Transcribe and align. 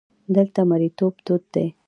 دلته 0.35 0.61
مریتوب 0.69 1.13
دود 1.25 1.43
وو. 1.53 1.65